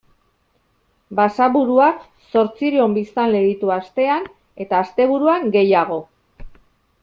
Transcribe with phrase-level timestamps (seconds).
[1.19, 1.99] Basaburuak
[2.33, 4.27] zortziehun biztanle ditu astean
[4.67, 6.01] eta asteburuan gehiago.